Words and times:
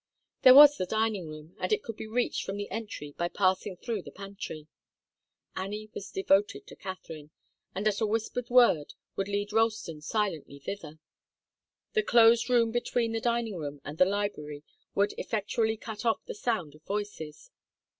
There 0.41 0.55
was 0.55 0.77
the 0.77 0.87
dining 0.87 1.27
room, 1.29 1.55
and 1.59 1.71
it 1.71 1.83
could 1.83 1.95
be 1.95 2.07
reached 2.07 2.43
from 2.43 2.57
the 2.57 2.71
entry 2.71 3.13
by 3.19 3.27
passing 3.27 3.77
through 3.77 4.01
the 4.01 4.09
pantry. 4.09 4.65
Annie 5.55 5.91
was 5.93 6.09
devoted 6.09 6.65
to 6.65 6.75
Katharine, 6.75 7.29
and 7.75 7.87
at 7.87 8.01
a 8.01 8.07
whispered 8.07 8.49
word 8.49 8.95
would 9.15 9.27
lead 9.27 9.53
Ralston 9.53 10.01
silently 10.01 10.57
thither. 10.57 10.97
The 11.93 12.01
closed 12.01 12.49
room 12.49 12.71
between 12.71 13.11
the 13.11 13.21
dining 13.21 13.57
room 13.57 13.79
and 13.85 13.99
the 13.99 14.05
library 14.05 14.63
would 14.95 15.13
effectually 15.19 15.77
cut 15.77 16.03
off 16.03 16.25
the 16.25 16.33
sound 16.33 16.73
of 16.73 16.81
voices. 16.81 17.51